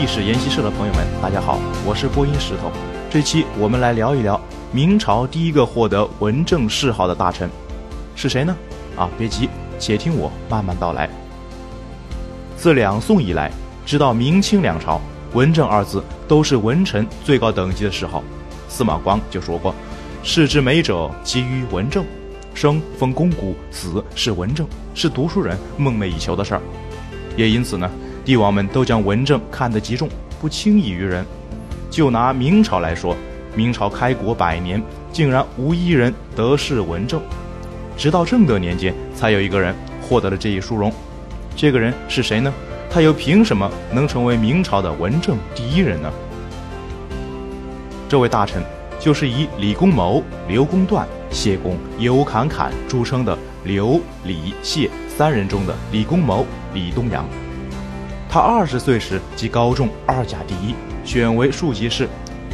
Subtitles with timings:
[0.00, 2.70] 历史研习社的朋友们，大家好，我是播音石头。
[3.10, 4.40] 这期我们来聊一聊
[4.70, 7.50] 明朝第一个获得文正谥号的大臣
[8.14, 8.56] 是谁呢？
[8.96, 11.10] 啊，别急，且听我慢慢道来。
[12.56, 13.50] 自两宋以来，
[13.84, 15.00] 直到明清两朝，
[15.32, 18.22] 文正二字都是文臣最高等级的谥号。
[18.68, 19.74] 司马光就说过
[20.22, 22.04] ：“世之美者，集于文正。
[22.54, 26.60] 生封公古，死是文正，是读书人梦寐以求的事儿。”
[27.36, 27.90] 也因此呢。
[28.28, 30.06] 帝王们都将文正看得极重，
[30.38, 31.24] 不轻易于人。
[31.88, 33.16] 就拿明朝来说，
[33.56, 37.22] 明朝开国百年，竟然无一人得势文正，
[37.96, 40.92] 直到正德年间，才有一个人获得了这一殊荣。
[41.56, 42.52] 这个人是谁呢？
[42.90, 46.12] 他又凭什么能成为明朝的文正第一人呢？
[48.10, 48.62] 这位大臣
[49.00, 53.34] 就是以李公谋、刘公断、谢公、尤侃侃著称的
[53.64, 57.24] 刘、李、谢三人中的李公谋李东阳。
[58.30, 62.06] 他二十岁时即高中二甲第一，选为庶吉士。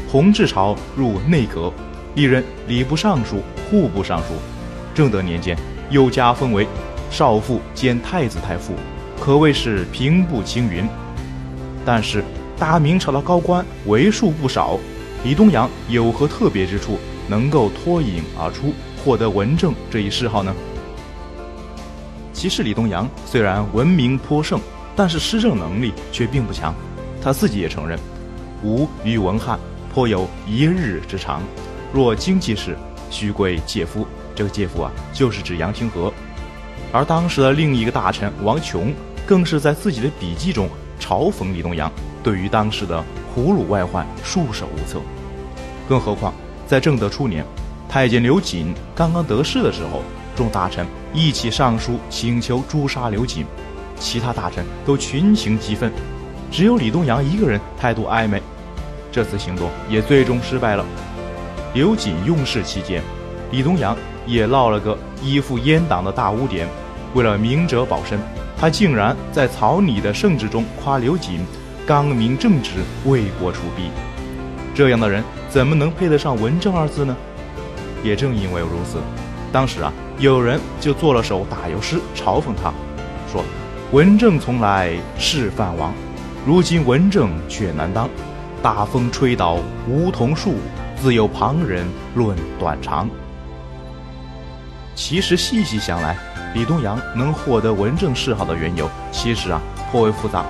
[0.08, 1.72] 弘治朝入内阁，
[2.14, 4.26] 历任礼部尚书、户部尚书。
[4.94, 5.58] 正德年间
[5.90, 6.64] 又加封为
[7.10, 8.74] 少傅兼太子太傅，
[9.20, 10.86] 可谓是平步青云。
[11.84, 12.22] 但是
[12.56, 14.78] 大明朝的高官为数不少，
[15.24, 18.72] 李东阳有何特别之处，能够脱颖而出，
[19.04, 20.54] 获得文正这一谥号呢？
[22.32, 24.60] 其实李东阳虽然闻名颇盛。
[24.96, 26.74] 但是施政能力却并不强，
[27.22, 27.98] 他自己也承认，
[28.62, 29.58] 吾与文翰
[29.92, 31.42] 颇有一日之长。
[31.92, 32.76] 若经济事，
[33.10, 34.06] 须归介夫。
[34.34, 36.12] 这个介夫啊，就是指杨廷和。
[36.92, 38.92] 而当时的另一个大臣王琼，
[39.26, 40.68] 更是在自己的笔记中
[41.00, 41.90] 嘲讽李东阳，
[42.22, 45.00] 对于当时的胡虏外患束手无策。
[45.88, 46.34] 更何况
[46.66, 47.44] 在正德初年，
[47.88, 50.02] 太监刘瑾刚刚得势的时候，
[50.34, 53.44] 众大臣一起上书请求诛杀刘瑾。
[53.98, 55.92] 其他大臣都群情激愤，
[56.50, 58.42] 只有李东阳一个人态度暧昧。
[59.10, 60.84] 这次行动也最终失败了。
[61.72, 63.02] 刘瑾用事期间，
[63.50, 63.96] 李东阳
[64.26, 66.68] 也落了个依附阉党的大污点。
[67.14, 68.18] 为了明哲保身，
[68.58, 71.46] 他竟然在草拟的圣旨中夸刘瑾
[71.86, 72.70] 刚明正直、
[73.04, 73.84] 为国除弊。
[74.74, 77.16] 这样的人怎么能配得上“文正”二字呢？
[78.02, 78.98] 也正因为如此，
[79.52, 82.72] 当时啊，有人就做了首打油诗嘲讽他，
[83.32, 83.44] 说。
[83.94, 84.90] 文正从来
[85.20, 85.94] 是藩王，
[86.44, 88.10] 如今文正却难当。
[88.60, 90.56] 大风吹倒梧桐树，
[90.96, 93.08] 自有旁人论短长。
[94.96, 96.16] 其实细细想来，
[96.54, 99.62] 李东阳能获得文正谥号的缘由，其实啊
[99.92, 100.44] 颇为复杂。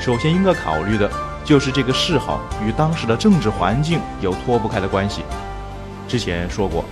[0.00, 1.10] 首先应该考虑的
[1.44, 5.20] 就是这个谥号与当时的政治环境有脱不开的关系。
[6.08, 6.82] 之前说过，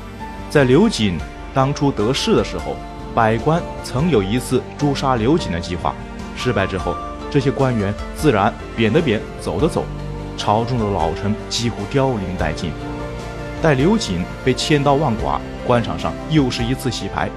[0.51, 1.19] 在刘瑾
[1.55, 2.77] 当初得势的时候。
[3.17, 5.95] 百官曾有一次诛杀刘瑾的计划，
[6.37, 6.95] 失败之后，
[7.31, 9.87] 这些官员自然贬的贬，走的走，
[10.37, 12.71] 朝中的老臣几乎凋零殆尽。
[13.63, 17.31] 待刘瑾被千刀万剐，官场上又是一次洗牌。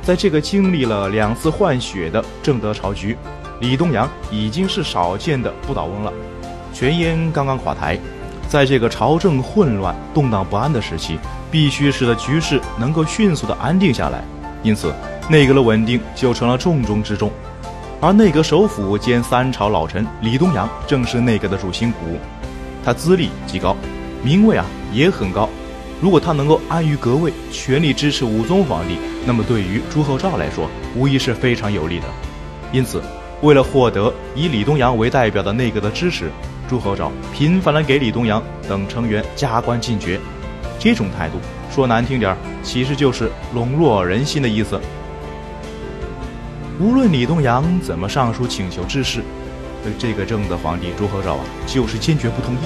[0.00, 3.14] 在这个经历了两次换血的正德朝局，
[3.60, 6.10] 李东阳已经是少见的不倒翁了。
[6.72, 7.98] 全燕刚刚垮台，
[8.48, 11.18] 在这个朝政混乱、动荡不安的时期，
[11.50, 14.24] 必须使得局势能够迅速的安定下来。
[14.62, 14.94] 因此。
[15.28, 17.30] 内阁的稳定就成了重中之重，
[18.00, 22.18] 而内阁首辅兼三朝老臣李东阳正是内阁的主心骨，
[22.84, 23.76] 他资历极高，
[24.24, 25.48] 名位啊也很高。
[26.00, 32.06] 如果他能够安于阁位，全力支持武宗皇帝，那么对于朱厚照来说，无疑是非常有利的。
[32.72, 33.00] 因此，
[33.40, 36.28] 为了获得以李东阳为代表的内阁的支持，
[36.68, 40.18] 朱厚照频繁地给李东阳等成员加官进爵。
[40.76, 41.36] 这种态度
[41.70, 44.80] 说难听点儿，其实就是笼络人心的意思。
[46.80, 49.22] 无论李东阳怎么上书请求治事，
[49.98, 52.58] 这个正德皇帝朱厚照啊，就是坚决不同意。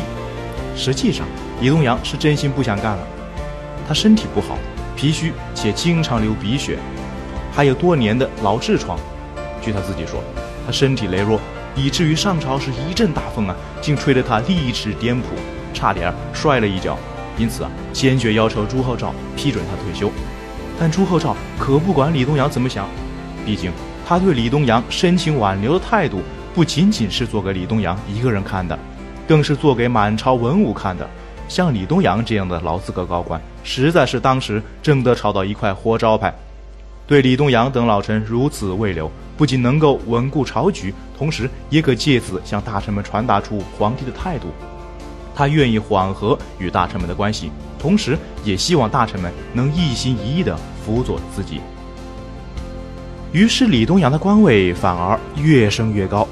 [0.76, 1.26] 实际上，
[1.60, 3.06] 李东阳是真心不想干了。
[3.86, 4.56] 他身体不好，
[4.96, 6.78] 脾虚且经常流鼻血，
[7.52, 8.98] 还有多年的老痔疮。
[9.60, 10.22] 据他自己说，
[10.64, 11.38] 他身体羸弱，
[11.76, 15.26] 以至于上朝时一阵大风啊，竟吹得他立志颠扑，
[15.74, 16.96] 差点摔了一跤。
[17.36, 20.10] 因此啊，坚决要求朱厚照批准他退休。
[20.78, 22.86] 但朱厚照可不管李东阳怎么想，
[23.44, 23.70] 毕竟。
[24.06, 26.20] 他对李东阳深情挽留的态度，
[26.54, 28.78] 不仅仅是做给李东阳一个人看的，
[29.26, 31.08] 更是做给满朝文武看的。
[31.48, 36.34] 像李东阳这样的老资格高官，实在是当时正德朝的一块活招牌。
[37.06, 44.48] 对李东阳等老臣如此慰留，不仅能够稳固朝局，同时也可借此向大臣们传达出皇帝的态度。
[45.34, 51.60] 他愿意缓和与大臣们的关系，同时也希望大臣们能一心一意地辅佐自己。
[53.32, 56.26] 于是，李东阳的官位反而越升越高。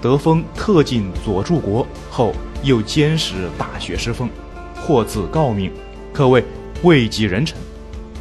[0.00, 2.32] 得封特进左柱国后，
[2.62, 4.28] 又兼使大学士封，
[4.74, 5.70] 获赐诰命，
[6.12, 6.42] 可谓
[6.82, 7.56] 位极人臣。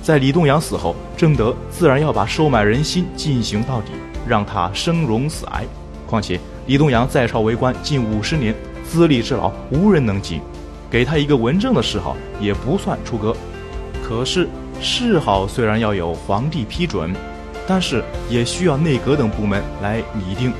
[0.04, 3.94] 在李东阳死后，正德自然要把收买人心进行到底，
[4.28, 5.64] 让他生荣死哀。
[6.06, 8.54] 况且李东阳在朝为官近五十年，
[8.92, 10.42] 资历之老，无人能及，
[10.90, 13.34] 给他一个文正的谥号也不算出格。
[14.04, 14.50] 可是
[14.82, 17.16] 谥号虽然要有皇帝批准，
[17.66, 20.52] 但是也需要内阁等部门来拟定。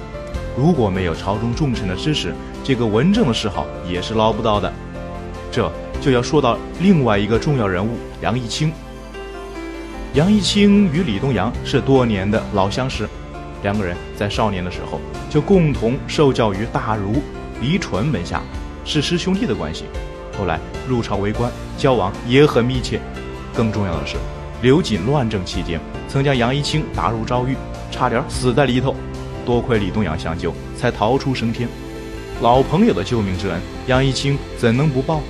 [0.58, 2.34] 如果没有朝中重臣的支持，
[2.64, 4.72] 这个文正的谥号也是捞不到的。
[5.52, 5.70] 这
[6.00, 8.72] 就要说到另外一个重要人物杨义清。
[10.14, 13.06] 杨义清与李东阳是多年的老相识。
[13.62, 15.00] 两个人在少年的时候
[15.30, 17.22] 就共同受教于大儒
[17.62, 18.42] 李纯门下，
[18.84, 19.86] 是师兄弟的关系。
[20.38, 20.60] 后来
[20.90, 23.00] 入朝为官，交往也很密切。
[23.54, 24.18] 更重要的是，
[24.62, 27.56] 刘瑾乱政期间，曾将杨一清打入诏狱，
[27.92, 28.96] 差点死在里头。
[29.46, 31.70] 多亏李东阳相救，才逃出升天。
[32.42, 35.22] 老朋友的救命之恩，杨一清怎能不报？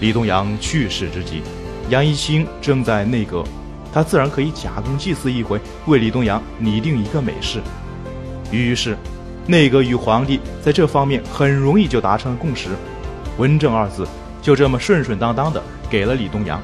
[0.00, 1.42] 李东阳去世之际，
[1.90, 3.44] 杨一清正在内阁。
[3.92, 7.60] 他自然可以假公济私一回，为李东阳拟定一个美事。
[8.50, 8.96] 于是，
[9.46, 12.68] 内阁与皇帝在这方面很容易就达成了共识
[13.38, 14.06] ，“文正”二字
[14.40, 15.60] 就这么顺顺当当的
[15.90, 16.62] 给了李东阳。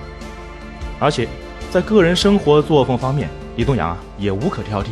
[1.00, 1.28] 而且，
[1.70, 4.90] 在个人生活作风方面，李东阳啊也无可挑剔。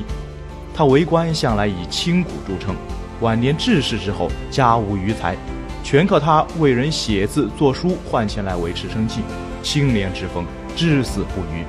[0.74, 2.74] 他为官向来以清苦著称，
[3.20, 5.36] 晚年致仕之后家无余财，
[5.82, 9.20] 全靠他为人写字作书换钱来维持生计，
[9.62, 10.44] 清廉之风
[10.74, 11.64] 至死不渝。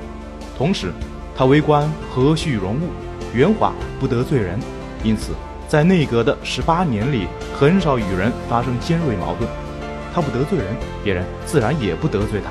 [0.58, 0.92] 同时，
[1.36, 2.90] 他为官和煦容物，
[3.32, 4.58] 圆滑不得罪人，
[5.02, 5.32] 因此
[5.68, 9.46] 在内阁的十八年里，很少与人发生尖锐矛盾。
[10.14, 10.66] 他不得罪人，
[11.04, 12.50] 别人自然也不得罪他。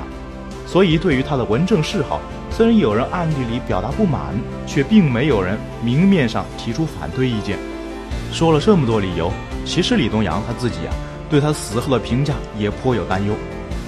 [0.64, 4.20] 所以，对于他的文政嗜好，虽然有人暗地里表达不满，
[4.68, 7.58] 却并没有人明面上提出反对意见。
[8.32, 9.32] 说了这么多理由，
[9.64, 10.94] 其实李东阳他自己啊，
[11.28, 13.34] 对他死后的评价也颇有担忧。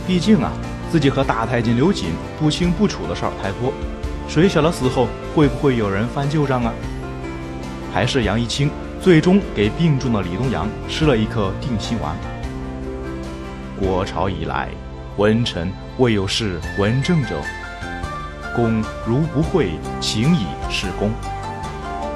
[0.09, 0.51] 毕竟啊，
[0.91, 2.11] 自己和大太监刘瑾
[2.41, 3.73] 不清不楚的事儿太多。
[4.27, 5.07] 谁晓得死后
[5.37, 6.73] 会不会有人翻旧账啊？
[7.93, 8.71] 还是杨一清
[9.03, 12.15] 最终给病重的李东阳吃了一颗定心丸。
[13.79, 14.69] 国朝以来，
[15.17, 17.41] 文臣未有事文政者，
[18.55, 19.71] 公如不讳，
[20.01, 21.11] 请以示公。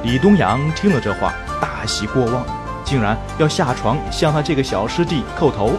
[0.03, 2.45] 李东阳听了这话，大喜过望，
[2.85, 5.73] 竟然要下床向他这个小师弟叩头。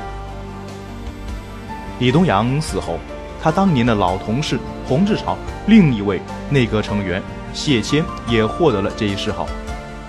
[2.00, 2.98] 李东阳死后。
[3.44, 5.38] 他当年的老同事洪志超，
[5.68, 6.20] 另一位
[6.50, 7.22] 内阁成员
[7.54, 9.46] 谢谦也获得了这一谥号，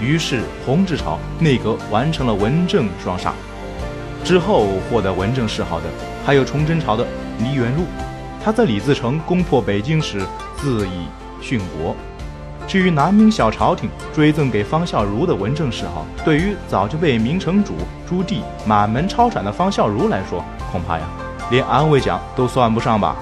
[0.01, 3.33] 于是洪治朝内阁完成了文正双杀。
[4.25, 5.87] 之后获得文正谥号的
[6.25, 7.07] 还有崇祯朝的
[7.39, 7.85] 黎元禄，
[8.45, 10.21] 他在李自成攻破北京时
[10.57, 11.07] 自以
[11.43, 11.95] 殉国。
[12.67, 17.75] 至于南明小朝廷追赠给方孝孺的文正谥号，对于早就被明成祖
[18.09, 21.05] 朱棣满门抄斩的方孝孺来说，恐怕呀。
[21.49, 23.15] 连安慰奖都算不上吧。